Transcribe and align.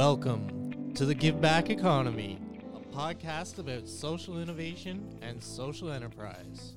Welcome 0.00 0.94
to 0.94 1.04
the 1.04 1.14
Give 1.14 1.42
Back 1.42 1.68
Economy, 1.68 2.38
a 2.74 2.80
podcast 2.96 3.58
about 3.58 3.86
social 3.86 4.40
innovation 4.40 5.18
and 5.20 5.44
social 5.44 5.92
enterprise. 5.92 6.74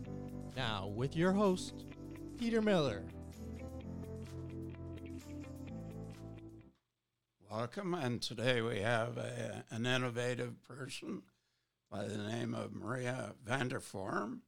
Now, 0.58 0.92
with 0.94 1.16
your 1.16 1.32
host, 1.32 1.86
Peter 2.38 2.62
Miller. 2.62 3.06
Welcome, 7.50 7.94
and 7.94 8.22
today 8.22 8.62
we 8.62 8.80
have 8.80 9.18
a, 9.18 9.64
an 9.70 9.86
innovative 9.86 10.62
person 10.68 11.22
by 11.90 12.04
the 12.04 12.18
name 12.18 12.54
of 12.54 12.74
Maria 12.74 13.36
Vanderform, 13.48 14.40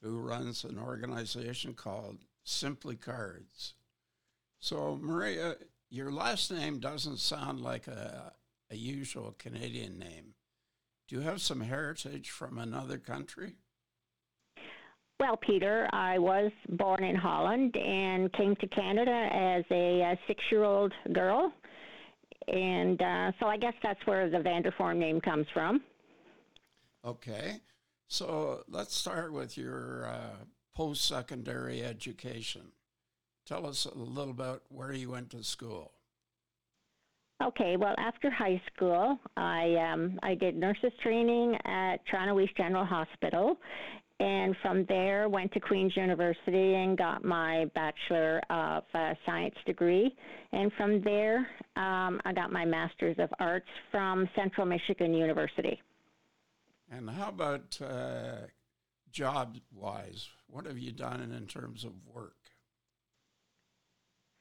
who 0.00 0.20
runs 0.20 0.64
an 0.64 0.78
organization 0.78 1.74
called 1.74 2.24
Simply 2.44 2.96
Cards. 2.96 3.74
So, 4.58 4.98
Maria, 4.98 5.56
your 5.90 6.12
last 6.12 6.50
name 6.52 6.78
doesn't 6.78 7.18
sound 7.18 7.60
like 7.60 7.86
a, 7.86 8.32
a 8.70 8.76
usual 8.76 9.34
Canadian 9.38 9.98
name. 9.98 10.34
Do 11.08 11.16
you 11.16 11.22
have 11.22 11.40
some 11.40 11.60
heritage 11.60 12.30
from 12.30 12.58
another 12.58 12.96
country? 12.98 13.54
Well, 15.18 15.36
Peter, 15.36 15.88
I 15.92 16.18
was 16.18 16.50
born 16.70 17.04
in 17.04 17.16
Holland 17.16 17.76
and 17.76 18.32
came 18.32 18.56
to 18.56 18.66
Canada 18.68 19.28
as 19.32 19.64
a, 19.70 20.00
a 20.00 20.18
six 20.26 20.40
year 20.50 20.64
old 20.64 20.92
girl. 21.12 21.52
And 22.48 23.00
uh, 23.02 23.32
so 23.38 23.46
I 23.46 23.58
guess 23.58 23.74
that's 23.82 24.00
where 24.06 24.30
the 24.30 24.38
Vanderform 24.38 24.96
name 24.96 25.20
comes 25.20 25.46
from. 25.52 25.82
Okay. 27.04 27.60
So 28.08 28.62
let's 28.68 28.94
start 28.94 29.32
with 29.32 29.58
your 29.58 30.06
uh, 30.06 30.44
post 30.74 31.04
secondary 31.04 31.84
education. 31.84 32.72
Tell 33.50 33.66
us 33.66 33.84
a 33.84 33.98
little 33.98 34.30
about 34.30 34.62
where 34.68 34.92
you 34.92 35.10
went 35.10 35.30
to 35.30 35.42
school. 35.42 35.90
Okay, 37.42 37.76
well, 37.76 37.96
after 37.98 38.30
high 38.30 38.62
school, 38.72 39.18
I 39.36 39.74
um, 39.92 40.20
I 40.22 40.36
did 40.36 40.54
nurses 40.54 40.92
training 41.02 41.56
at 41.64 41.96
Toronto 42.08 42.38
East 42.38 42.56
General 42.56 42.84
Hospital, 42.84 43.56
and 44.20 44.54
from 44.62 44.84
there 44.88 45.28
went 45.28 45.50
to 45.54 45.58
Queen's 45.58 45.96
University 45.96 46.74
and 46.76 46.96
got 46.96 47.24
my 47.24 47.64
Bachelor 47.74 48.40
of 48.50 48.84
uh, 48.94 49.14
Science 49.26 49.56
degree, 49.66 50.14
and 50.52 50.70
from 50.74 51.02
there 51.02 51.38
um, 51.74 52.20
I 52.24 52.32
got 52.32 52.52
my 52.52 52.64
Master's 52.64 53.16
of 53.18 53.30
Arts 53.40 53.66
from 53.90 54.28
Central 54.36 54.64
Michigan 54.64 55.12
University. 55.12 55.82
And 56.88 57.10
how 57.10 57.30
about 57.30 57.80
uh, 57.82 58.46
job 59.10 59.56
wise? 59.74 60.28
What 60.46 60.66
have 60.66 60.78
you 60.78 60.92
done 60.92 61.20
in 61.20 61.46
terms 61.48 61.82
of 61.82 61.90
work? 62.14 62.36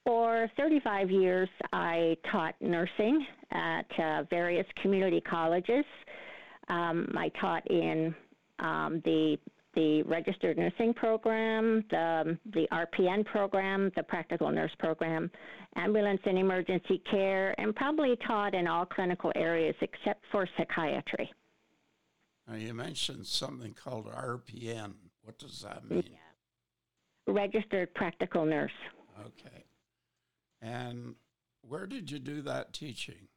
For 0.05 0.49
35 0.57 1.11
years, 1.11 1.49
I 1.73 2.17
taught 2.31 2.55
nursing 2.61 3.25
at 3.51 3.85
uh, 3.99 4.23
various 4.29 4.65
community 4.81 5.21
colleges. 5.21 5.85
Um, 6.69 7.13
I 7.17 7.29
taught 7.39 7.69
in 7.69 8.15
um, 8.59 9.01
the 9.05 9.37
the 9.75 10.01
registered 10.03 10.57
nursing 10.57 10.93
program, 10.93 11.83
the 11.91 12.37
the 12.53 12.67
RPN 12.71 13.25
program, 13.25 13.91
the 13.95 14.03
practical 14.03 14.51
nurse 14.51 14.71
program, 14.79 15.29
ambulance 15.75 16.21
and 16.25 16.37
emergency 16.37 17.01
care, 17.09 17.53
and 17.59 17.75
probably 17.75 18.17
taught 18.27 18.55
in 18.55 18.67
all 18.67 18.85
clinical 18.85 19.31
areas 19.35 19.75
except 19.81 20.23
for 20.31 20.47
psychiatry. 20.57 21.31
Now 22.47 22.55
you 22.55 22.73
mentioned 22.73 23.27
something 23.27 23.73
called 23.73 24.07
RPN. 24.07 24.93
What 25.23 25.37
does 25.37 25.61
that 25.61 25.87
mean? 25.89 26.03
Yeah. 26.07 27.33
Registered 27.33 27.93
practical 27.93 28.45
nurse. 28.45 28.71
Okay. 29.19 29.65
And 30.61 31.15
where 31.61 31.87
did 31.87 32.11
you 32.11 32.19
do 32.19 32.41
that 32.43 32.73
teaching? 32.73 33.27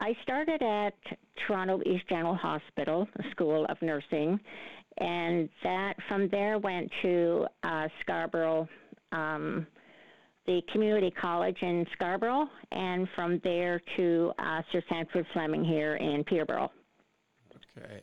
I 0.00 0.14
started 0.22 0.62
at 0.62 0.94
Toronto 1.46 1.80
East 1.86 2.08
General 2.08 2.34
Hospital 2.34 3.08
the 3.16 3.24
School 3.30 3.64
of 3.66 3.80
Nursing, 3.80 4.38
and 4.98 5.48
that 5.62 5.94
from 6.08 6.28
there 6.28 6.58
went 6.58 6.90
to 7.02 7.46
uh, 7.62 7.88
Scarborough, 8.00 8.68
um, 9.12 9.66
the 10.46 10.60
community 10.72 11.10
college 11.10 11.56
in 11.62 11.86
Scarborough, 11.94 12.48
and 12.72 13.08
from 13.14 13.40
there 13.44 13.80
to 13.96 14.32
uh, 14.38 14.62
Sir 14.72 14.82
Sandford 14.88 15.26
Fleming 15.32 15.64
here 15.64 15.96
in 15.96 16.22
Peterborough. 16.24 16.70
Okay, 17.78 18.02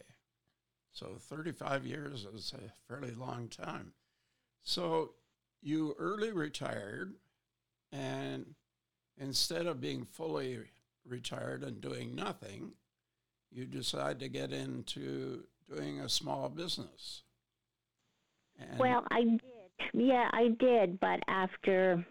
so 0.92 1.18
35 1.20 1.86
years 1.86 2.26
is 2.34 2.54
a 2.56 2.72
fairly 2.88 3.14
long 3.14 3.48
time. 3.48 3.94
So 4.64 5.12
you 5.62 5.96
early 6.00 6.32
retired 6.32 7.14
and 7.92 8.46
instead 9.20 9.68
of 9.68 9.82
being 9.82 10.06
fully 10.06 10.60
retired 11.08 11.64
and 11.64 11.82
doing 11.82 12.16
nothing, 12.16 12.72
you 13.52 13.66
decide 13.66 14.20
to 14.20 14.30
get 14.30 14.52
into 14.52 15.44
doing 15.70 16.00
a 16.00 16.10
small 16.10 16.50
business. 16.50 17.24
And 18.60 18.80
well, 18.80 19.04
I 19.12 19.24
did. 19.24 19.42
Yeah, 19.94 20.30
I 20.32 20.50
did. 20.60 21.00
But 21.00 21.20
after 21.28 22.06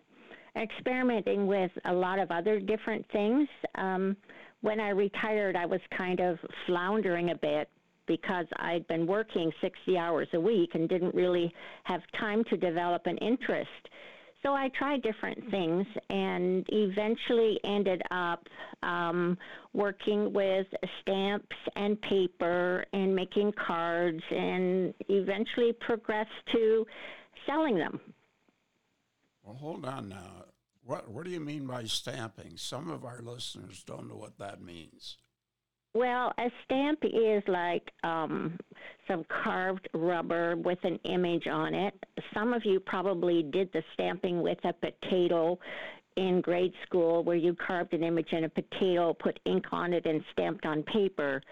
experimenting 0.56 1.46
with 1.46 1.70
a 1.84 1.92
lot 1.92 2.18
of 2.18 2.30
other 2.30 2.60
different 2.60 3.06
things, 3.12 3.48
um, 3.76 4.16
when 4.60 4.80
I 4.80 4.90
retired, 4.90 5.56
I 5.56 5.66
was 5.66 5.80
kind 5.96 6.20
of 6.20 6.38
floundering 6.66 7.30
a 7.30 7.36
bit 7.36 7.68
because 8.06 8.46
I'd 8.56 8.86
been 8.88 9.06
working 9.06 9.52
60 9.60 9.96
hours 9.96 10.28
a 10.34 10.40
week 10.40 10.70
and 10.74 10.88
didn't 10.88 11.14
really 11.14 11.54
have 11.84 12.00
time 12.18 12.42
to 12.50 12.56
develop 12.56 13.06
an 13.06 13.16
interest 13.18 13.68
so 14.42 14.54
I 14.54 14.70
tried 14.70 15.02
different 15.02 15.50
things 15.50 15.86
and 16.08 16.64
eventually 16.70 17.58
ended 17.64 18.02
up 18.10 18.46
um, 18.82 19.36
working 19.72 20.32
with 20.32 20.66
stamps 21.00 21.56
and 21.76 22.00
paper 22.00 22.84
and 22.92 23.14
making 23.14 23.52
cards 23.52 24.22
and 24.30 24.94
eventually 25.08 25.72
progressed 25.80 26.30
to 26.52 26.86
selling 27.46 27.76
them. 27.76 28.00
Well, 29.42 29.56
hold 29.56 29.84
on 29.84 30.08
now. 30.08 30.44
What, 30.84 31.10
what 31.10 31.24
do 31.24 31.30
you 31.30 31.40
mean 31.40 31.66
by 31.66 31.84
stamping? 31.84 32.56
Some 32.56 32.90
of 32.90 33.04
our 33.04 33.20
listeners 33.20 33.84
don't 33.84 34.08
know 34.08 34.16
what 34.16 34.38
that 34.38 34.62
means. 34.62 35.18
Well, 35.92 36.32
a 36.38 36.50
stamp 36.64 37.00
is 37.02 37.42
like 37.48 37.90
um, 38.04 38.56
some 39.08 39.24
carved 39.42 39.88
rubber 39.92 40.56
with 40.56 40.78
an 40.84 41.00
image 41.04 41.48
on 41.48 41.74
it. 41.74 41.94
Some 42.32 42.52
of 42.52 42.64
you 42.64 42.78
probably 42.78 43.42
did 43.42 43.72
the 43.72 43.82
stamping 43.94 44.40
with 44.40 44.58
a 44.64 44.72
potato 44.72 45.58
in 46.16 46.42
grade 46.42 46.74
school 46.86 47.24
where 47.24 47.36
you 47.36 47.56
carved 47.66 47.92
an 47.92 48.04
image 48.04 48.32
in 48.32 48.44
a 48.44 48.48
potato, 48.48 49.14
put 49.14 49.40
ink 49.46 49.64
on 49.72 49.92
it, 49.92 50.06
and 50.06 50.22
stamped 50.32 50.64
on 50.64 50.84
paper. 50.84 51.42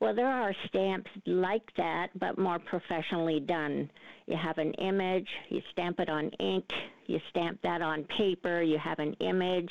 Well, 0.00 0.14
there 0.14 0.28
are 0.28 0.54
stamps 0.68 1.10
like 1.26 1.68
that, 1.76 2.08
but 2.18 2.36
more 2.36 2.58
professionally 2.58 3.40
done. 3.40 3.88
You 4.26 4.36
have 4.36 4.58
an 4.58 4.72
image, 4.74 5.28
you 5.50 5.62
stamp 5.70 6.00
it 6.00 6.08
on 6.08 6.30
ink, 6.40 6.64
you 7.06 7.20
stamp 7.30 7.60
that 7.62 7.80
on 7.80 8.04
paper, 8.16 8.60
you 8.60 8.78
have 8.78 8.98
an 8.98 9.14
image, 9.20 9.70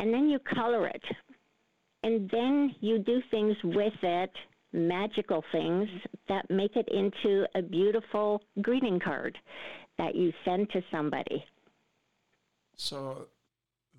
and 0.00 0.12
then 0.12 0.28
you 0.28 0.38
color 0.38 0.86
it 0.86 1.02
and 2.02 2.28
then 2.30 2.74
you 2.80 2.98
do 2.98 3.20
things 3.30 3.56
with 3.62 3.92
it, 4.02 4.30
magical 4.72 5.44
things 5.52 5.88
that 6.28 6.48
make 6.50 6.76
it 6.76 6.88
into 6.88 7.46
a 7.54 7.62
beautiful 7.62 8.40
greeting 8.62 9.00
card 9.00 9.36
that 9.98 10.14
you 10.14 10.32
send 10.44 10.70
to 10.70 10.82
somebody. 10.90 11.44
So, 12.76 13.26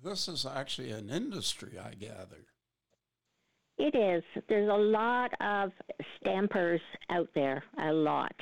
this 0.02 0.26
is 0.26 0.44
actually 0.44 0.90
an 0.90 1.10
industry, 1.10 1.78
I 1.78 1.94
gather. 1.94 2.46
It 3.78 3.94
is. 3.94 4.22
There's 4.48 4.68
a 4.68 4.72
lot 4.72 5.30
of 5.40 5.70
stampers 6.20 6.80
out 7.10 7.28
there, 7.34 7.62
a 7.78 7.92
lot. 7.92 8.34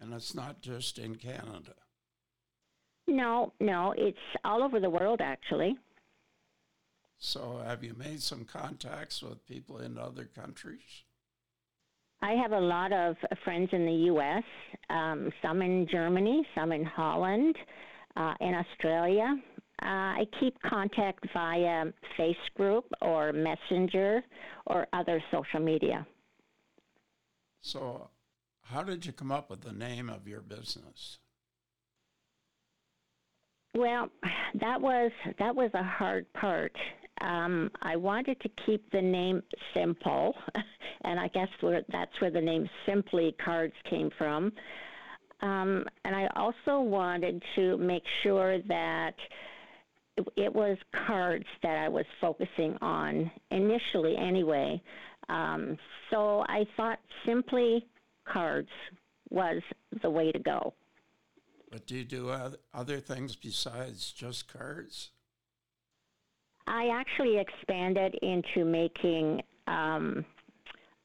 And 0.00 0.12
it's 0.12 0.34
not 0.34 0.60
just 0.60 0.98
in 0.98 1.16
Canada. 1.16 1.74
No, 3.06 3.52
no, 3.60 3.94
it's 3.96 4.16
all 4.44 4.62
over 4.62 4.80
the 4.80 4.90
world, 4.90 5.20
actually. 5.22 5.76
So, 7.18 7.62
have 7.64 7.82
you 7.82 7.94
made 7.94 8.22
some 8.22 8.44
contacts 8.44 9.22
with 9.22 9.46
people 9.46 9.78
in 9.78 9.98
other 9.98 10.24
countries? 10.24 11.04
I 12.22 12.32
have 12.32 12.52
a 12.52 12.60
lot 12.60 12.92
of 12.92 13.16
friends 13.44 13.68
in 13.72 13.84
the 13.84 14.06
U.S., 14.06 14.42
um, 14.88 15.30
some 15.42 15.62
in 15.62 15.86
Germany, 15.90 16.46
some 16.54 16.72
in 16.72 16.84
Holland, 16.84 17.54
uh, 18.16 18.34
in 18.40 18.54
Australia. 18.54 19.36
Uh, 19.82 19.86
I 19.86 20.24
keep 20.40 20.54
contact 20.62 21.26
via 21.34 21.86
Facebook 22.18 22.84
or 23.02 23.32
Messenger 23.32 24.22
or 24.66 24.86
other 24.92 25.22
social 25.30 25.60
media. 25.60 26.06
So, 27.60 28.08
how 28.62 28.82
did 28.82 29.04
you 29.04 29.12
come 29.12 29.32
up 29.32 29.50
with 29.50 29.62
the 29.62 29.72
name 29.72 30.08
of 30.08 30.26
your 30.26 30.40
business? 30.40 31.18
Well, 33.74 34.08
that 34.60 34.80
was 34.80 35.10
that 35.38 35.54
was 35.54 35.70
a 35.74 35.82
hard 35.82 36.32
part 36.32 36.74
um, 37.20 37.70
I 37.82 37.96
wanted 37.96 38.40
to 38.40 38.48
keep 38.66 38.90
the 38.90 39.00
name 39.00 39.42
simple, 39.74 40.34
and 41.04 41.18
I 41.18 41.28
guess 41.28 41.48
that's 41.62 42.20
where 42.20 42.30
the 42.30 42.40
name 42.40 42.68
Simply 42.86 43.34
Cards 43.44 43.74
came 43.88 44.10
from. 44.18 44.52
Um, 45.40 45.84
and 46.04 46.14
I 46.14 46.28
also 46.36 46.80
wanted 46.80 47.42
to 47.56 47.76
make 47.76 48.02
sure 48.22 48.58
that 48.62 49.14
it, 50.16 50.26
it 50.36 50.54
was 50.54 50.78
cards 51.06 51.46
that 51.62 51.76
I 51.76 51.88
was 51.88 52.06
focusing 52.20 52.76
on 52.80 53.30
initially, 53.50 54.16
anyway. 54.16 54.80
Um, 55.28 55.76
so 56.10 56.44
I 56.48 56.64
thought 56.76 56.98
simply 57.26 57.86
cards 58.24 58.68
was 59.30 59.62
the 60.02 60.10
way 60.10 60.32
to 60.32 60.38
go. 60.38 60.74
But 61.70 61.86
do 61.86 61.96
you 61.96 62.04
do 62.04 62.32
other 62.72 63.00
things 63.00 63.34
besides 63.34 64.12
just 64.12 64.52
cards? 64.52 65.10
I 66.66 66.88
actually 66.88 67.38
expanded 67.38 68.14
into 68.22 68.64
making 68.64 69.42
um, 69.66 70.24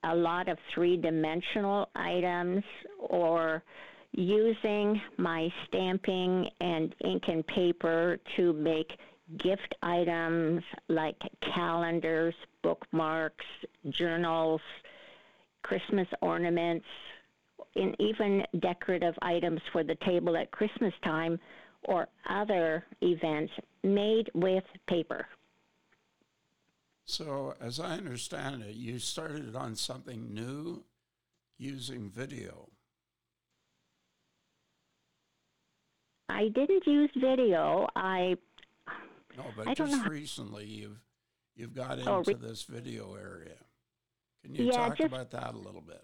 a 0.03 0.15
lot 0.15 0.47
of 0.47 0.57
three 0.73 0.97
dimensional 0.97 1.89
items 1.95 2.63
or 2.99 3.63
using 4.13 4.99
my 5.17 5.51
stamping 5.67 6.47
and 6.61 6.95
ink 7.03 7.23
and 7.27 7.45
paper 7.47 8.17
to 8.35 8.53
make 8.53 8.91
gift 9.37 9.75
items 9.83 10.63
like 10.87 11.17
calendars, 11.53 12.33
bookmarks, 12.63 13.45
journals, 13.89 14.61
Christmas 15.61 16.07
ornaments, 16.21 16.85
and 17.75 17.95
even 17.99 18.43
decorative 18.59 19.13
items 19.21 19.61
for 19.71 19.83
the 19.83 19.95
table 20.05 20.35
at 20.35 20.49
Christmas 20.51 20.93
time 21.03 21.39
or 21.83 22.07
other 22.27 22.85
events 23.01 23.53
made 23.83 24.29
with 24.33 24.63
paper. 24.87 25.27
So, 27.09 27.55
as 27.59 27.79
I 27.79 27.93
understand 27.97 28.61
it, 28.61 28.75
you 28.75 28.99
started 28.99 29.55
on 29.55 29.75
something 29.75 30.31
new 30.31 30.83
using 31.57 32.11
video. 32.11 32.69
I 36.29 36.49
didn't 36.49 36.85
use 36.85 37.09
video. 37.19 37.87
I 37.95 38.35
no, 39.35 39.43
but 39.57 39.67
I 39.67 39.73
just 39.73 40.05
recently 40.05 40.65
you've 40.65 40.99
you've 41.55 41.73
got 41.73 41.97
into 41.97 42.11
oh, 42.11 42.23
re- 42.27 42.35
this 42.35 42.61
video 42.65 43.15
area. 43.15 43.57
Can 44.43 44.53
you 44.53 44.65
yeah, 44.65 44.73
talk 44.73 44.97
just, 44.97 45.07
about 45.07 45.31
that 45.31 45.55
a 45.55 45.57
little 45.57 45.81
bit? 45.81 46.03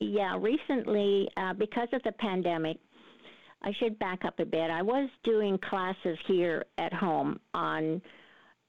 Yeah, 0.00 0.38
recently 0.40 1.28
uh, 1.36 1.52
because 1.52 1.88
of 1.92 2.02
the 2.02 2.12
pandemic, 2.12 2.78
I 3.62 3.72
should 3.78 3.98
back 3.98 4.24
up 4.24 4.40
a 4.40 4.46
bit. 4.46 4.70
I 4.70 4.80
was 4.80 5.10
doing 5.22 5.58
classes 5.68 6.16
here 6.26 6.64
at 6.78 6.94
home 6.94 7.40
on 7.52 8.00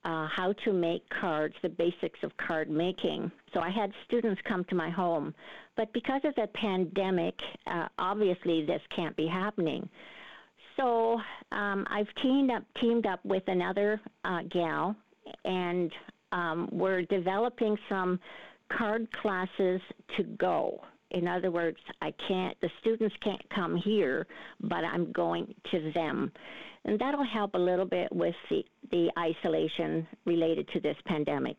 uh, 0.06 0.28
how 0.28 0.54
to 0.64 0.72
make 0.72 1.02
cards, 1.20 1.54
the 1.62 1.68
basics 1.68 2.18
of 2.22 2.30
card 2.36 2.70
making. 2.70 3.30
So 3.52 3.60
I 3.60 3.70
had 3.70 3.92
students 4.06 4.40
come 4.48 4.64
to 4.66 4.74
my 4.76 4.88
home, 4.88 5.34
but 5.76 5.92
because 5.92 6.20
of 6.24 6.34
the 6.36 6.46
pandemic, 6.54 7.34
uh, 7.66 7.88
obviously 7.98 8.64
this 8.64 8.80
can't 8.94 9.16
be 9.16 9.26
happening. 9.26 9.88
So 10.76 11.20
um, 11.50 11.86
I've 11.90 12.08
teamed 12.22 12.52
up 12.52 12.62
teamed 12.80 13.06
up 13.06 13.20
with 13.24 13.42
another 13.48 14.00
uh, 14.24 14.42
gal, 14.48 14.94
and 15.44 15.90
um, 16.30 16.68
we're 16.70 17.02
developing 17.02 17.76
some 17.88 18.20
card 18.70 19.08
classes 19.20 19.80
to 20.16 20.22
go. 20.38 20.80
In 21.10 21.26
other 21.26 21.50
words, 21.50 21.78
I 22.02 22.12
can't. 22.28 22.56
The 22.60 22.70
students 22.80 23.14
can't 23.22 23.42
come 23.50 23.76
here, 23.76 24.26
but 24.60 24.84
I'm 24.84 25.12
going 25.12 25.52
to 25.70 25.92
them, 25.92 26.32
and 26.86 26.98
that'll 26.98 27.24
help 27.24 27.54
a 27.54 27.58
little 27.58 27.84
bit 27.84 28.08
with 28.12 28.34
the 28.48 28.64
the 28.90 29.10
isolation 29.18 30.06
related 30.24 30.68
to 30.68 30.80
this 30.80 30.96
pandemic. 31.06 31.56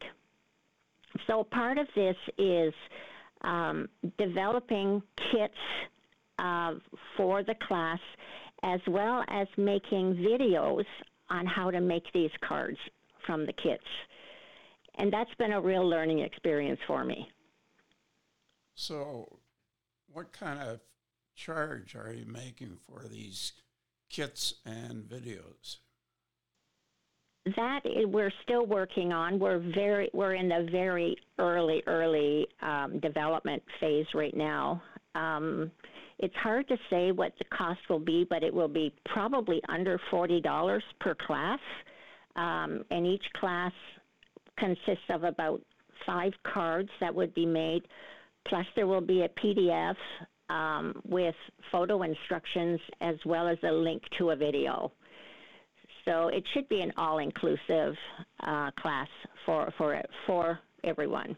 So 1.27 1.43
part 1.43 1.77
of 1.77 1.87
this 1.93 2.15
is 2.37 2.73
um, 3.41 3.89
developing 4.17 5.03
kits 5.31 5.53
uh, 6.39 6.75
for 7.15 7.43
the 7.43 7.55
class 7.67 7.99
as 8.63 8.79
well 8.87 9.23
as 9.27 9.47
making 9.57 10.15
videos 10.15 10.85
on 11.29 11.45
how 11.45 11.69
to 11.69 11.81
make 11.81 12.05
these 12.13 12.31
cards 12.41 12.77
from 13.25 13.45
the 13.45 13.53
kits. 13.53 13.83
And 14.95 15.11
that's 15.11 15.33
been 15.37 15.51
a 15.51 15.61
real 15.61 15.87
learning 15.87 16.19
experience 16.19 16.79
for 16.87 17.03
me. 17.03 17.29
So, 18.73 19.37
what 20.11 20.31
kind 20.31 20.59
of 20.59 20.79
charge 21.35 21.95
are 21.95 22.11
you 22.11 22.25
making 22.25 22.77
for 22.87 23.07
these 23.07 23.53
kits 24.09 24.55
and 24.65 25.03
videos? 25.03 25.77
That 27.55 27.81
we're 27.85 28.33
still 28.43 28.65
working 28.65 29.13
on. 29.13 29.39
We're 29.39 29.59
very 29.73 30.09
we're 30.13 30.33
in 30.33 30.49
the 30.49 30.67
very 30.69 31.15
early 31.39 31.81
early 31.87 32.45
um, 32.61 32.99
development 32.99 33.63
phase 33.79 34.05
right 34.13 34.35
now. 34.35 34.81
Um, 35.15 35.71
it's 36.19 36.35
hard 36.35 36.67
to 36.67 36.77
say 36.89 37.11
what 37.11 37.33
the 37.37 37.45
cost 37.55 37.79
will 37.89 37.99
be, 37.99 38.25
but 38.29 38.43
it 38.43 38.53
will 38.53 38.67
be 38.67 38.91
probably 39.05 39.61
under 39.69 39.99
$40 40.11 40.81
per 40.99 41.15
class. 41.15 41.59
Um, 42.35 42.83
and 42.91 43.05
each 43.05 43.23
class 43.39 43.71
consists 44.57 45.05
of 45.09 45.23
about 45.23 45.61
five 46.05 46.33
cards 46.43 46.89
that 46.99 47.13
would 47.13 47.33
be 47.33 47.45
made, 47.45 47.87
plus 48.47 48.65
there 48.75 48.87
will 48.87 49.01
be 49.01 49.21
a 49.21 49.29
PDF 49.29 49.95
um, 50.49 51.01
with 51.05 51.35
photo 51.71 52.03
instructions 52.03 52.79
as 53.01 53.15
well 53.25 53.47
as 53.47 53.57
a 53.63 53.71
link 53.71 54.03
to 54.17 54.31
a 54.31 54.35
video. 54.35 54.91
So 56.05 56.29
it 56.29 56.43
should 56.53 56.69
be 56.69 56.81
an 56.81 56.93
all-inclusive 56.97 57.95
uh, 58.41 58.71
class 58.79 59.09
for 59.45 59.73
for 59.77 60.01
for 60.25 60.59
everyone. 60.83 61.35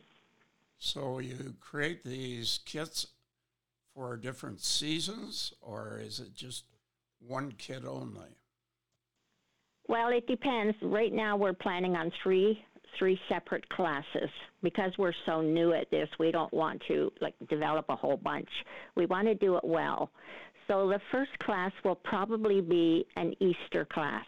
So 0.77 1.19
you 1.19 1.55
create 1.59 2.03
these 2.03 2.59
kits 2.65 3.07
for 3.95 4.15
different 4.15 4.61
seasons, 4.61 5.53
or 5.59 5.99
is 6.01 6.19
it 6.19 6.35
just 6.35 6.65
one 7.19 7.51
kit 7.57 7.83
only? 7.83 8.37
Well, 9.87 10.09
it 10.09 10.27
depends. 10.27 10.77
Right 10.83 11.11
now, 11.11 11.35
we're 11.35 11.53
planning 11.53 11.95
on 11.95 12.11
three 12.21 12.63
three 12.97 13.19
separate 13.29 13.67
classes 13.69 14.29
because 14.63 14.91
we're 14.97 15.13
so 15.25 15.41
new 15.41 15.73
at 15.73 15.89
this. 15.91 16.07
We 16.19 16.31
don't 16.31 16.53
want 16.53 16.81
to 16.87 17.11
like 17.21 17.35
develop 17.49 17.85
a 17.89 17.95
whole 17.95 18.17
bunch. 18.17 18.49
We 18.95 19.05
want 19.05 19.27
to 19.27 19.35
do 19.35 19.55
it 19.55 19.63
well. 19.63 20.09
So 20.67 20.87
the 20.87 20.99
first 21.11 21.31
class 21.39 21.71
will 21.83 21.95
probably 21.95 22.61
be 22.61 23.05
an 23.15 23.33
Easter 23.39 23.85
class. 23.85 24.25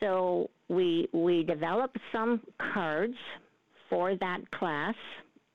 So 0.00 0.50
we 0.68 1.08
we 1.12 1.42
develop 1.42 1.90
some 2.12 2.40
cards 2.72 3.16
for 3.90 4.14
that 4.16 4.50
class 4.52 4.94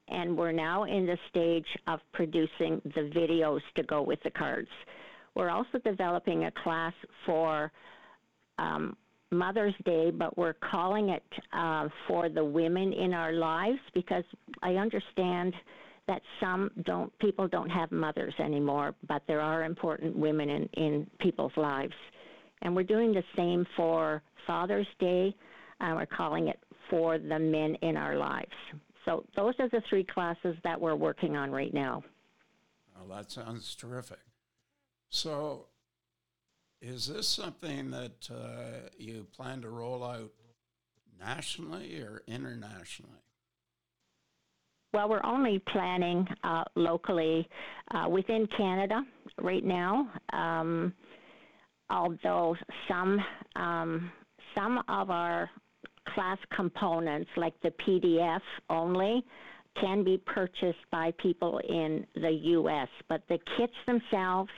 and 0.09 0.37
we're 0.37 0.51
now 0.51 0.83
in 0.83 1.05
the 1.05 1.17
stage 1.29 1.65
of 1.87 1.99
producing 2.13 2.81
the 2.83 3.09
videos 3.15 3.61
to 3.75 3.83
go 3.83 4.01
with 4.01 4.19
the 4.23 4.31
cards. 4.31 4.67
We're 5.35 5.49
also 5.49 5.79
developing 5.83 6.45
a 6.45 6.51
class 6.51 6.93
for 7.25 7.71
um, 8.59 8.95
Mother's 9.33 9.75
Day, 9.85 10.11
but 10.11 10.37
we're 10.37 10.53
calling 10.53 11.09
it 11.09 11.23
uh, 11.53 11.87
for 12.07 12.29
the 12.29 12.43
women 12.43 12.93
in 12.93 13.13
our 13.13 13.33
lives 13.33 13.79
because 13.93 14.23
I 14.61 14.75
understand 14.75 15.53
that 16.07 16.21
some 16.39 16.69
don't 16.85 17.17
people 17.19 17.47
don't 17.47 17.69
have 17.69 17.91
mothers 17.91 18.33
anymore, 18.39 18.93
but 19.07 19.21
there 19.27 19.41
are 19.41 19.63
important 19.63 20.15
women 20.15 20.49
in, 20.49 20.69
in 20.73 21.07
people's 21.19 21.55
lives. 21.55 21.93
And 22.61 22.75
we're 22.75 22.83
doing 22.83 23.13
the 23.13 23.23
same 23.35 23.65
for 23.75 24.21
Father's 24.45 24.87
Day. 24.99 25.35
Uh, 25.79 25.93
we're 25.95 26.05
calling 26.05 26.47
it 26.47 26.59
for 26.89 27.17
the 27.17 27.39
men 27.39 27.75
in 27.81 27.97
our 27.97 28.15
lives. 28.17 28.51
So 29.05 29.25
those 29.35 29.53
are 29.59 29.69
the 29.69 29.81
three 29.89 30.03
classes 30.03 30.55
that 30.63 30.79
we're 30.79 30.95
working 30.95 31.35
on 31.35 31.51
right 31.51 31.73
now. 31.73 32.03
Well, 32.95 33.17
that 33.17 33.31
sounds 33.31 33.75
terrific. 33.75 34.19
So, 35.09 35.67
is 36.83 37.07
this 37.07 37.27
something 37.27 37.91
that 37.91 38.29
uh, 38.29 38.89
you 38.97 39.25
plan 39.35 39.61
to 39.61 39.69
roll 39.69 40.03
out 40.03 40.31
nationally 41.19 41.97
or 41.99 42.21
internationally? 42.27 43.11
Well, 44.93 45.09
we're 45.09 45.25
only 45.25 45.59
planning 45.71 46.27
uh, 46.43 46.65
locally 46.75 47.47
uh, 47.91 48.07
within 48.09 48.47
Canada 48.55 49.01
right 49.41 49.63
now. 49.63 50.09
Um, 50.33 50.93
although 51.89 52.55
some 52.87 53.19
um, 53.55 54.11
some 54.53 54.79
of 54.89 55.09
our 55.09 55.49
class 56.13 56.37
components 56.55 57.29
like 57.37 57.53
the 57.61 57.73
PDF 57.87 58.41
only 58.69 59.23
can 59.79 60.03
be 60.03 60.21
purchased 60.27 60.85
by 60.91 61.11
people 61.17 61.59
in 61.67 62.05
the 62.15 62.29
U.S., 62.29 62.89
but 63.09 63.23
the 63.29 63.39
kits 63.57 63.73
themselves 63.87 64.51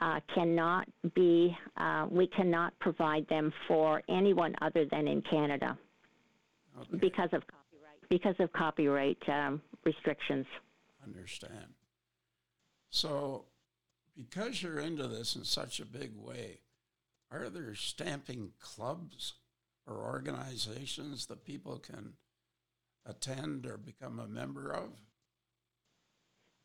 uh, 0.00 0.20
cannot 0.34 0.88
be, 1.14 1.56
uh, 1.76 2.06
we 2.10 2.26
cannot 2.28 2.78
provide 2.80 3.26
them 3.28 3.52
for 3.66 4.02
anyone 4.08 4.54
other 4.62 4.84
than 4.90 5.08
in 5.08 5.22
Canada 5.22 5.78
okay. 6.80 6.98
because 6.98 7.30
of 7.32 7.42
copyright, 7.46 8.08
because 8.08 8.34
of 8.38 8.52
copyright 8.52 9.28
um, 9.28 9.60
restrictions. 9.84 10.46
Understand. 11.04 11.74
So, 12.90 13.44
because 14.16 14.62
you're 14.62 14.80
into 14.80 15.06
this 15.06 15.36
in 15.36 15.44
such 15.44 15.80
a 15.80 15.84
big 15.84 16.12
way, 16.16 16.60
are 17.30 17.48
there 17.48 17.74
stamping 17.74 18.52
clubs 18.60 19.34
or 19.86 19.96
organizations 19.96 21.26
that 21.26 21.44
people 21.44 21.78
can 21.78 22.14
attend 23.04 23.66
or 23.66 23.76
become 23.76 24.18
a 24.18 24.26
member 24.26 24.72
of? 24.72 24.90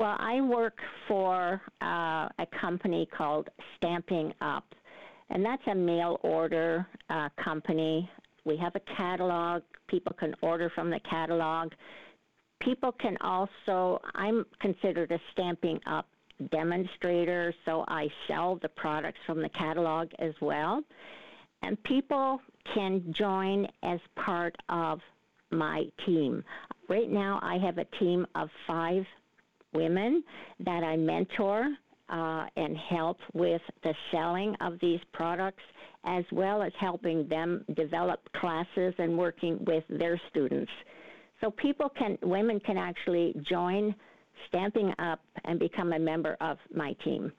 Well, 0.01 0.17
I 0.17 0.41
work 0.41 0.79
for 1.07 1.61
uh, 1.79 2.27
a 2.39 2.47
company 2.59 3.07
called 3.15 3.49
Stampin' 3.77 4.33
Up, 4.41 4.65
and 5.29 5.45
that's 5.45 5.61
a 5.67 5.75
mail 5.75 6.19
order 6.23 6.87
uh, 7.11 7.29
company. 7.43 8.09
We 8.43 8.57
have 8.57 8.75
a 8.75 8.79
catalog. 8.97 9.61
People 9.89 10.15
can 10.19 10.33
order 10.41 10.71
from 10.73 10.89
the 10.89 10.99
catalog. 11.07 11.73
People 12.61 12.93
can 12.93 13.15
also, 13.21 14.01
I'm 14.15 14.43
considered 14.59 15.11
a 15.11 15.19
Stampin' 15.33 15.79
Up 15.85 16.07
demonstrator, 16.49 17.53
so 17.65 17.85
I 17.87 18.07
sell 18.27 18.57
the 18.59 18.69
products 18.69 19.19
from 19.27 19.39
the 19.39 19.49
catalog 19.49 20.09
as 20.17 20.33
well. 20.41 20.81
And 21.61 21.77
people 21.83 22.41
can 22.73 23.13
join 23.15 23.67
as 23.83 23.99
part 24.15 24.55
of 24.67 24.99
my 25.51 25.83
team. 26.07 26.43
Right 26.89 27.11
now, 27.11 27.39
I 27.43 27.59
have 27.59 27.77
a 27.77 27.85
team 27.99 28.25
of 28.33 28.49
five 28.65 29.05
women 29.73 30.23
that 30.59 30.83
I 30.83 30.95
mentor 30.95 31.69
uh, 32.09 32.45
and 32.57 32.75
help 32.77 33.17
with 33.33 33.61
the 33.83 33.93
selling 34.11 34.55
of 34.59 34.77
these 34.81 34.99
products, 35.13 35.63
as 36.03 36.25
well 36.31 36.61
as 36.61 36.71
helping 36.79 37.27
them 37.27 37.63
develop 37.75 38.19
classes 38.33 38.93
and 38.97 39.17
working 39.17 39.63
with 39.65 39.83
their 39.89 40.19
students. 40.29 40.71
So 41.39 41.51
people 41.51 41.89
can, 41.97 42.17
women 42.21 42.59
can 42.59 42.77
actually 42.77 43.33
join 43.49 43.95
Stampin' 44.47 44.93
Up 44.99 45.21
and 45.45 45.59
become 45.59 45.93
a 45.93 45.99
member 45.99 46.35
of 46.41 46.57
my 46.73 46.93
team. 47.03 47.31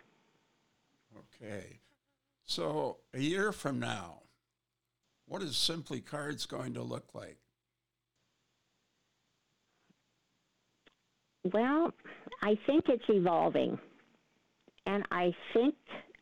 Okay. 1.18 1.80
So 2.44 2.98
a 3.14 3.20
year 3.20 3.52
from 3.52 3.78
now, 3.78 4.20
what 5.26 5.42
is 5.42 5.56
Simply 5.56 6.00
Cards 6.00 6.46
going 6.46 6.74
to 6.74 6.82
look 6.82 7.14
like? 7.14 7.38
Well, 11.52 11.92
I 12.42 12.56
think 12.66 12.84
it's 12.88 13.04
evolving. 13.08 13.78
And 14.86 15.04
I 15.10 15.32
think 15.52 15.74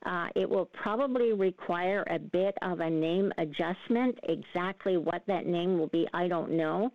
uh, 0.06 0.28
it 0.34 0.48
will 0.48 0.66
probably 0.82 1.32
require 1.32 2.04
a 2.10 2.18
bit 2.18 2.54
of 2.62 2.80
a 2.80 2.90
name 2.90 3.32
adjustment. 3.38 4.18
Exactly 4.24 4.96
what 4.96 5.22
that 5.26 5.46
name 5.46 5.78
will 5.78 5.88
be, 5.88 6.06
I 6.14 6.28
don't 6.28 6.52
know. 6.52 6.90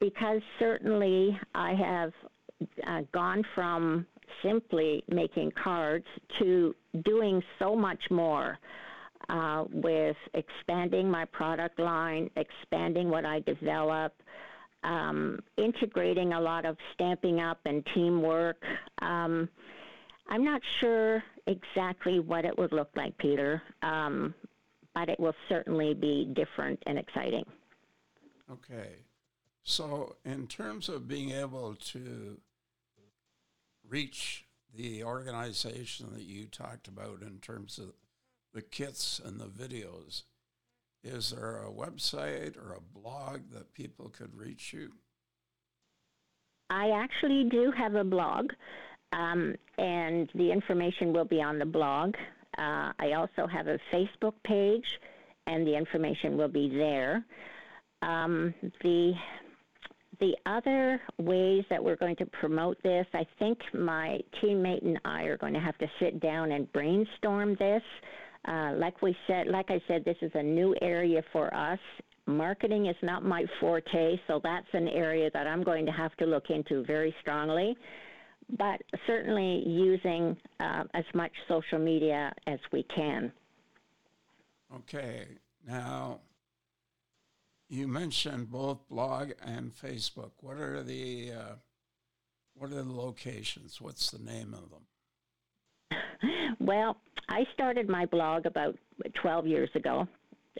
Because 0.00 0.40
certainly 0.58 1.38
I 1.54 1.74
have 1.74 2.12
uh, 2.86 3.02
gone 3.12 3.42
from 3.54 4.06
simply 4.42 5.04
making 5.08 5.52
cards 5.62 6.06
to 6.38 6.74
doing 7.04 7.42
so 7.58 7.76
much 7.76 8.00
more 8.10 8.58
uh, 9.28 9.64
with 9.72 10.16
expanding 10.34 11.10
my 11.10 11.24
product 11.26 11.78
line, 11.78 12.30
expanding 12.36 13.08
what 13.08 13.24
I 13.24 13.40
develop, 13.40 14.12
um, 14.84 15.40
integrating 15.56 16.32
a 16.32 16.40
lot 16.40 16.64
of 16.64 16.76
Stampin' 16.92 17.40
Up 17.40 17.58
and 17.64 17.84
teamwork. 17.94 18.62
Um, 19.00 19.48
I'm 20.28 20.44
not 20.44 20.62
sure 20.80 21.22
exactly 21.46 22.20
what 22.20 22.44
it 22.44 22.56
would 22.56 22.72
look 22.72 22.90
like, 22.96 23.16
Peter, 23.18 23.62
um, 23.82 24.34
but 24.94 25.08
it 25.08 25.18
will 25.18 25.34
certainly 25.48 25.94
be 25.94 26.30
different 26.34 26.82
and 26.86 26.98
exciting. 26.98 27.44
Okay. 28.50 28.96
So, 29.62 30.16
in 30.24 30.46
terms 30.46 30.88
of 30.88 31.08
being 31.08 31.30
able 31.30 31.74
to 31.74 32.38
reach 33.88 34.44
the 34.74 35.02
organization 35.04 36.08
that 36.12 36.24
you 36.24 36.46
talked 36.46 36.88
about 36.88 37.22
in 37.22 37.38
terms 37.38 37.78
of 37.78 37.92
the 38.52 38.62
kits 38.62 39.20
and 39.24 39.40
the 39.40 39.46
videos, 39.46 40.22
is 41.04 41.30
there 41.30 41.62
a 41.62 41.70
website 41.70 42.56
or 42.56 42.74
a 42.74 42.98
blog 42.98 43.50
that 43.52 43.72
people 43.74 44.08
could 44.08 44.34
reach 44.34 44.72
you? 44.72 44.90
I 46.70 46.90
actually 46.90 47.44
do 47.50 47.70
have 47.76 47.94
a 47.94 48.04
blog, 48.04 48.50
um, 49.12 49.54
and 49.78 50.30
the 50.34 50.50
information 50.50 51.12
will 51.12 51.26
be 51.26 51.42
on 51.42 51.58
the 51.58 51.66
blog. 51.66 52.14
Uh, 52.56 52.92
I 52.98 53.12
also 53.16 53.46
have 53.46 53.66
a 53.66 53.78
Facebook 53.92 54.34
page, 54.44 54.86
and 55.46 55.66
the 55.66 55.76
information 55.76 56.38
will 56.38 56.48
be 56.48 56.68
there. 56.68 57.24
Um, 58.02 58.54
the 58.82 59.12
the 60.20 60.36
other 60.46 61.00
ways 61.18 61.64
that 61.70 61.82
we're 61.82 61.96
going 61.96 62.14
to 62.16 62.26
promote 62.26 62.80
this, 62.82 63.06
I 63.14 63.26
think 63.38 63.58
my 63.74 64.20
teammate 64.40 64.84
and 64.84 64.98
I 65.04 65.24
are 65.24 65.36
going 65.36 65.54
to 65.54 65.60
have 65.60 65.76
to 65.78 65.90
sit 65.98 66.20
down 66.20 66.52
and 66.52 66.72
brainstorm 66.72 67.56
this. 67.56 67.82
Uh, 68.46 68.72
like 68.76 69.00
we 69.02 69.16
said, 69.26 69.46
like 69.46 69.70
I 69.70 69.80
said, 69.88 70.04
this 70.04 70.16
is 70.20 70.30
a 70.34 70.42
new 70.42 70.74
area 70.82 71.22
for 71.32 71.52
us. 71.54 71.78
Marketing 72.26 72.86
is 72.86 72.96
not 73.02 73.24
my 73.24 73.44
forte, 73.60 74.18
so 74.26 74.40
that's 74.42 74.66
an 74.72 74.88
area 74.88 75.30
that 75.34 75.46
I'm 75.46 75.62
going 75.62 75.86
to 75.86 75.92
have 75.92 76.14
to 76.16 76.26
look 76.26 76.50
into 76.50 76.84
very 76.84 77.14
strongly. 77.20 77.76
But 78.58 78.82
certainly 79.06 79.62
using 79.66 80.36
uh, 80.60 80.84
as 80.92 81.04
much 81.14 81.32
social 81.48 81.78
media 81.78 82.32
as 82.46 82.58
we 82.72 82.82
can. 82.94 83.32
Okay. 84.74 85.26
Now, 85.66 86.20
you 87.68 87.88
mentioned 87.88 88.50
both 88.50 88.78
blog 88.90 89.32
and 89.44 89.72
Facebook. 89.74 90.32
What 90.40 90.58
are 90.58 90.82
the 90.82 91.32
uh, 91.32 91.54
what 92.54 92.70
are 92.70 92.82
the 92.82 92.92
locations? 92.92 93.80
What's 93.80 94.10
the 94.10 94.22
name 94.22 94.54
of 94.54 94.70
them? 94.70 96.56
well, 96.60 96.96
I 97.28 97.44
started 97.54 97.88
my 97.88 98.06
blog 98.06 98.46
about 98.46 98.76
12 99.20 99.46
years 99.46 99.70
ago, 99.74 100.06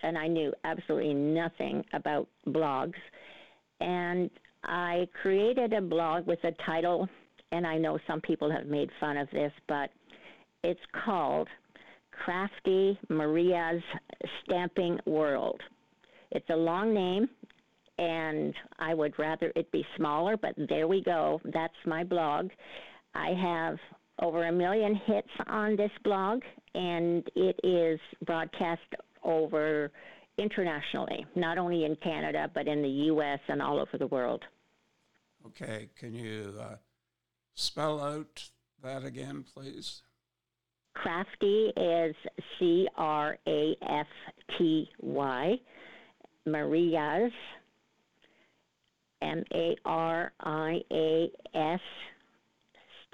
and 0.03 0.17
I 0.17 0.27
knew 0.27 0.53
absolutely 0.65 1.15
nothing 1.15 1.85
about 1.93 2.29
blogs. 2.49 2.95
And 3.81 4.31
I 4.65 5.09
created 5.21 5.73
a 5.73 5.81
blog 5.81 6.27
with 6.27 6.43
a 6.45 6.53
title, 6.65 7.09
and 7.53 7.67
I 7.67 7.77
know 7.79 7.99
some 8.07 8.21
people 8.21 8.51
have 8.51 8.67
made 8.67 8.91
fun 8.99 9.17
of 9.17 9.29
this, 9.31 9.53
but 9.69 9.91
it's 10.63 10.81
called 11.05 11.49
Crafty 12.11 12.99
Maria's 13.09 13.83
Stamping 14.43 14.99
World. 15.07 15.61
It's 16.31 16.49
a 16.51 16.57
long 16.57 16.95
name, 16.95 17.29
and 17.99 18.55
I 18.79 18.95
would 18.95 19.19
rather 19.19 19.53
it 19.55 19.71
be 19.71 19.87
smaller, 19.97 20.37
but 20.37 20.55
there 20.69 20.89
we 20.89 21.03
go. 21.03 21.41
That's 21.45 21.75
my 21.87 22.03
blog. 22.03 22.51
I 23.15 23.31
have 23.35 23.79
over 24.21 24.47
a 24.47 24.53
million 24.53 24.95
hits 25.07 25.29
on 25.47 25.77
this 25.77 25.91
blog, 26.03 26.43
and 26.75 27.29
it 27.35 27.59
is 27.65 28.01
broadcast 28.25 28.83
over 29.23 29.91
internationally, 30.39 31.25
not 31.35 31.59
only 31.59 31.85
in 31.85 31.97
Canada, 31.97 32.51
but 32.55 32.67
in 32.67 32.83
the 32.83 32.89
U.S. 32.89 33.41
and 33.49 33.63
all 33.63 33.79
over 33.79 33.99
the 33.99 34.07
world. 34.07 34.43
Okay, 35.47 35.89
can 35.99 36.15
you 36.15 36.55
uh, 36.61 36.77
spell 37.55 38.01
out 38.01 38.51
that 38.83 39.05
again, 39.05 39.45
please? 39.55 40.03
Crafty 40.95 41.73
is 41.77 42.15
C 42.59 42.89
R 42.97 43.37
A 43.47 43.77
F 43.83 44.07
T 44.57 44.89
Y. 45.01 45.59
Maria's, 46.47 47.33
M 49.23 49.43
A 49.55 49.77
R 49.85 50.33
I 50.41 50.81
A 50.93 51.31
S, 51.55 51.81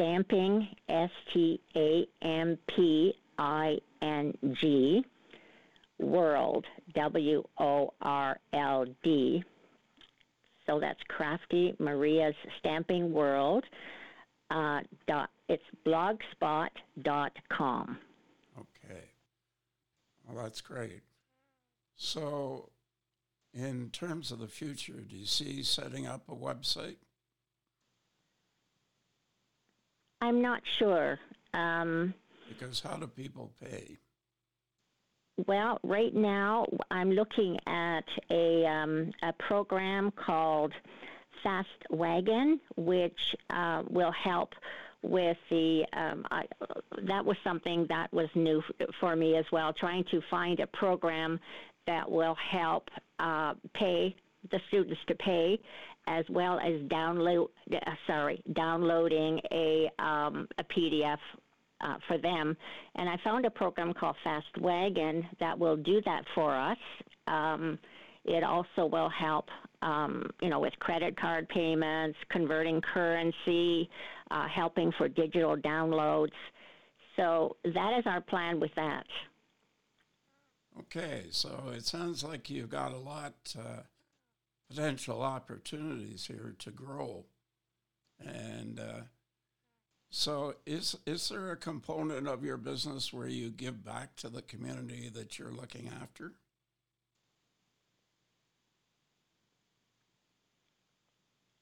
stamping, 0.00 0.66
S 0.88 1.10
T 1.32 1.60
A 1.76 2.04
M 2.22 2.58
P 2.74 3.14
I 3.38 3.76
N 4.00 4.32
G, 4.60 5.04
world, 5.98 6.64
W 6.94 7.44
O 7.58 7.92
R 8.00 8.38
L 8.54 8.86
D. 9.02 9.44
So 10.66 10.80
that's 10.80 11.00
Crafty 11.08 11.74
Maria's 11.78 12.34
Stamping 12.58 13.12
World. 13.12 13.64
Uh, 14.50 14.80
dot, 15.06 15.28
it's 15.48 15.62
blogspot.com. 15.86 17.98
Okay. 18.58 19.04
Well, 20.26 20.42
that's 20.42 20.60
great. 20.60 21.02
So, 21.94 22.70
in 23.52 23.90
terms 23.90 24.32
of 24.32 24.40
the 24.40 24.48
future, 24.48 25.04
do 25.08 25.16
you 25.16 25.26
see 25.26 25.62
setting 25.62 26.06
up 26.06 26.22
a 26.28 26.34
website? 26.34 26.96
I'm 30.20 30.42
not 30.42 30.62
sure. 30.78 31.18
Um, 31.54 32.14
because 32.48 32.80
how 32.80 32.96
do 32.96 33.06
people 33.06 33.50
pay? 33.62 33.98
Well, 35.46 35.78
right 35.82 36.14
now 36.14 36.66
I'm 36.90 37.12
looking 37.12 37.58
at 37.66 38.04
a, 38.30 38.66
um, 38.66 39.10
a 39.22 39.32
program 39.32 40.10
called 40.10 40.72
Fast 41.42 41.68
Wagon, 41.90 42.60
which 42.76 43.18
uh, 43.48 43.82
will 43.88 44.12
help 44.12 44.54
with 45.02 45.38
the 45.48 45.84
um, 45.94 46.26
I, 46.30 46.44
that 47.04 47.24
was 47.24 47.36
something 47.42 47.86
that 47.88 48.12
was 48.12 48.28
new 48.34 48.62
for 49.00 49.16
me 49.16 49.36
as 49.36 49.46
well 49.50 49.72
trying 49.72 50.04
to 50.10 50.20
find 50.30 50.60
a 50.60 50.66
program 50.66 51.40
that 51.86 52.10
will 52.10 52.34
help 52.34 52.90
uh, 53.18 53.54
pay 53.72 54.14
the 54.50 54.60
students 54.68 55.00
to 55.08 55.14
pay, 55.16 55.58
as 56.06 56.24
well 56.30 56.58
as 56.60 56.80
download. 56.88 57.48
Uh, 57.72 57.78
sorry, 58.06 58.42
downloading 58.54 59.40
a 59.52 59.90
um, 59.98 60.48
a 60.58 60.64
PDF 60.64 61.18
uh, 61.80 61.96
for 62.06 62.18
them. 62.18 62.56
And 62.96 63.08
I 63.08 63.16
found 63.24 63.46
a 63.46 63.50
program 63.50 63.92
called 63.94 64.16
Fast 64.24 64.58
Wagon 64.60 65.26
that 65.38 65.58
will 65.58 65.76
do 65.76 66.00
that 66.04 66.22
for 66.34 66.54
us. 66.54 66.78
Um, 67.26 67.78
it 68.24 68.44
also 68.44 68.86
will 68.86 69.08
help, 69.08 69.46
um, 69.82 70.28
you 70.42 70.50
know, 70.50 70.60
with 70.60 70.74
credit 70.78 71.18
card 71.18 71.48
payments, 71.48 72.18
converting 72.30 72.80
currency, 72.82 73.88
uh, 74.30 74.46
helping 74.48 74.92
for 74.98 75.08
digital 75.08 75.56
downloads. 75.56 76.32
So 77.16 77.56
that 77.64 77.98
is 77.98 78.04
our 78.06 78.20
plan 78.20 78.60
with 78.60 78.70
that. 78.76 79.04
Okay, 80.80 81.24
so 81.30 81.72
it 81.74 81.84
sounds 81.84 82.22
like 82.22 82.48
you've 82.48 82.70
got 82.70 82.92
a 82.92 82.96
lot 82.98 83.34
uh, 83.58 83.82
potential 84.70 85.22
opportunities 85.22 86.26
here 86.26 86.54
to 86.60 86.70
grow, 86.70 87.24
and 88.24 88.78
uh, 88.78 89.00
so 90.10 90.54
is 90.66 90.96
is 91.06 91.28
there 91.28 91.50
a 91.50 91.56
component 91.56 92.28
of 92.28 92.44
your 92.44 92.56
business 92.56 93.12
where 93.12 93.28
you 93.28 93.50
give 93.50 93.84
back 93.84 94.16
to 94.16 94.28
the 94.28 94.42
community 94.42 95.10
that 95.12 95.38
you're 95.38 95.52
looking 95.52 95.90
after? 96.00 96.32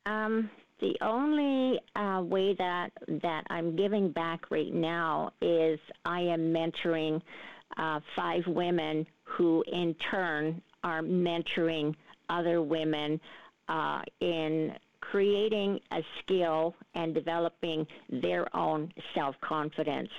Um, 0.06 0.50
the 0.80 0.96
only 1.02 1.80
uh, 1.96 2.22
way 2.22 2.54
that 2.54 2.90
that 3.22 3.44
I'm 3.50 3.76
giving 3.76 4.10
back 4.10 4.50
right 4.50 4.72
now 4.72 5.32
is 5.42 5.78
I 6.04 6.20
am 6.20 6.52
mentoring 6.52 7.20
uh, 7.76 8.00
five 8.16 8.46
women 8.46 9.06
who, 9.24 9.62
in 9.70 9.94
turn, 10.10 10.62
are 10.82 11.02
mentoring 11.02 11.94
other 12.28 12.62
women 12.62 13.20
uh, 13.68 14.02
in 14.20 14.72
creating 15.00 15.80
a 15.92 16.02
skill 16.20 16.74
and 16.94 17.14
developing 17.14 17.86
their 18.08 18.54
own 18.56 18.92
self 19.14 19.34
confidence. 19.40 20.10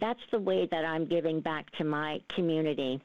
That's 0.00 0.20
the 0.30 0.38
way 0.38 0.68
that 0.70 0.84
I'm 0.84 1.06
giving 1.06 1.40
back 1.40 1.70
to 1.78 1.84
my 1.84 2.20
community. 2.34 3.00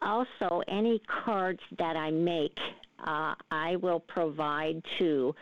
Also, 0.00 0.62
any 0.68 1.00
cards 1.24 1.60
that 1.78 1.96
I 1.96 2.10
make, 2.10 2.56
uh, 3.04 3.34
I 3.50 3.76
will 3.76 4.00
provide 4.00 4.82
to 4.98 5.34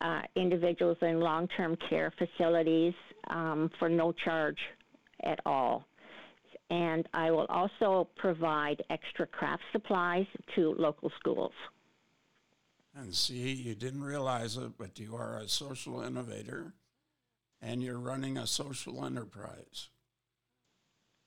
uh, 0.00 0.22
individuals 0.34 0.98
in 1.02 1.20
long 1.20 1.48
term 1.48 1.76
care 1.88 2.12
facilities 2.16 2.94
um, 3.28 3.70
for 3.78 3.88
no 3.88 4.12
charge 4.12 4.58
at 5.24 5.40
all. 5.44 5.84
And 6.70 7.08
I 7.14 7.30
will 7.30 7.46
also 7.48 8.08
provide 8.16 8.82
extra 8.90 9.26
craft 9.26 9.62
supplies 9.72 10.26
to 10.54 10.74
local 10.78 11.12
schools. 11.18 11.52
And 12.94 13.14
see, 13.14 13.52
you 13.52 13.74
didn't 13.74 14.02
realize 14.02 14.56
it, 14.56 14.72
but 14.78 14.98
you 14.98 15.14
are 15.16 15.38
a 15.38 15.48
social 15.48 16.00
innovator 16.00 16.72
and 17.60 17.82
you're 17.82 17.98
running 17.98 18.36
a 18.38 18.46
social 18.46 19.04
enterprise. 19.04 19.88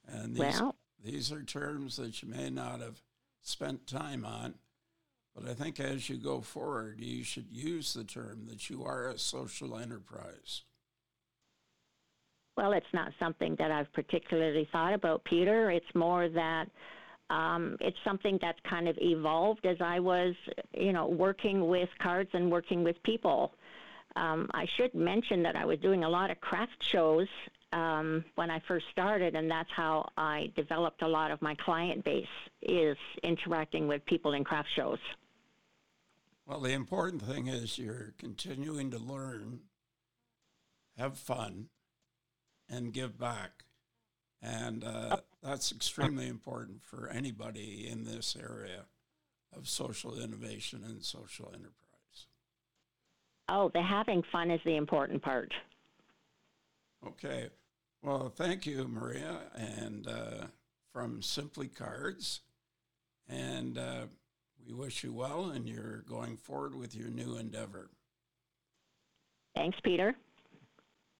And 0.08 0.36
these, 0.36 0.60
well, 0.60 0.75
these 1.03 1.31
are 1.31 1.43
terms 1.43 1.98
that 1.98 2.22
you 2.22 2.29
may 2.29 2.50
not 2.50 2.81
have 2.81 3.01
spent 3.41 3.88
time 3.88 4.25
on, 4.25 4.55
but 5.36 5.48
I 5.50 5.53
think 5.53 5.79
as 5.79 6.10
you 6.10 6.17
go 6.17 6.41
forward, 6.41 7.00
you 7.00 7.24
should 7.24 7.51
use 7.51 7.93
the 7.93 8.03
term 8.03 8.48
that 8.48 8.69
you 8.69 8.84
are 8.84 9.08
a 9.08 9.17
social 9.17 9.77
enterprise. 9.77 10.63
Well, 12.59 12.73
it's 12.73 12.93
not 12.93 13.13
something 13.19 13.55
that 13.57 13.71
I've 13.71 13.91
particularly 13.93 14.67
thought 14.73 14.93
about, 14.93 15.23
Peter. 15.23 15.71
It's 15.71 15.95
more 15.95 16.27
that 16.27 16.67
um, 17.29 17.77
it's 17.79 17.95
something 18.03 18.37
that's 18.41 18.59
kind 18.69 18.89
of 18.89 18.97
evolved 18.99 19.65
as 19.65 19.77
I 19.79 20.01
was, 20.01 20.35
you 20.73 20.91
know, 20.91 21.07
working 21.07 21.69
with 21.69 21.87
cards 21.99 22.29
and 22.33 22.51
working 22.51 22.83
with 22.83 23.01
people. 23.03 23.53
Um, 24.17 24.49
I 24.53 24.67
should 24.75 24.93
mention 24.93 25.41
that 25.43 25.55
I 25.55 25.63
was 25.63 25.79
doing 25.79 26.03
a 26.03 26.09
lot 26.09 26.31
of 26.31 26.41
craft 26.41 26.83
shows 26.83 27.29
um, 27.71 28.25
when 28.35 28.51
I 28.51 28.61
first 28.67 28.87
started, 28.91 29.37
and 29.37 29.49
that's 29.49 29.71
how 29.73 30.09
I 30.17 30.51
developed 30.57 31.01
a 31.01 31.07
lot 31.07 31.31
of 31.31 31.41
my 31.41 31.55
client 31.55 32.03
base 32.03 32.27
is 32.61 32.97
interacting 33.23 33.87
with 33.87 34.05
people 34.05 34.33
in 34.33 34.43
craft 34.43 34.67
shows. 34.75 34.99
Well, 36.45 36.59
the 36.59 36.73
important 36.73 37.21
thing 37.21 37.47
is 37.47 37.77
you're 37.77 38.15
continuing 38.17 38.91
to 38.91 39.00
learn, 39.00 39.61
have 40.98 41.17
fun, 41.17 41.69
and 42.70 42.94
give 42.94 43.18
back. 43.18 43.64
And 44.42 44.84
uh, 44.84 45.18
that's 45.44 45.72
extremely 45.72 46.27
important 46.27 46.84
for 46.84 47.10
anybody 47.10 47.88
in 47.90 48.05
this 48.05 48.38
area 48.40 48.86
of 49.55 49.68
social 49.68 50.20
innovation 50.20 50.84
and 50.86 51.03
social 51.03 51.48
enterprise. 51.48 51.75
Oh, 53.50 53.70
the 53.74 53.82
having 53.82 54.24
fun 54.32 54.51
is 54.51 54.62
the 54.64 54.75
important 54.75 55.22
part. 55.22 55.53
Okay. 57.05 57.50
Well, 58.01 58.32
thank 58.34 58.66
you, 58.66 58.88
Maria, 58.88 59.40
and 59.55 60.08
uh, 60.08 60.46
from 60.94 61.22
Simply 61.22 61.68
Cards. 61.68 62.42
And 63.27 63.77
uh, 63.77 64.05
we 64.66 64.74
wish 64.74 65.03
you 65.03 65.12
well, 65.12 65.50
and 65.50 65.68
you're 65.68 66.03
going 66.08 66.38
forward 66.38 66.75
with 66.75 66.96
your 66.96 67.10
new 67.10 67.38
endeavor. 67.38 67.90
Thanks, 69.55 69.77
Peter. 69.84 70.16